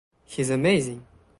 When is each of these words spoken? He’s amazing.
He’s 0.25 0.49
amazing. 0.49 1.05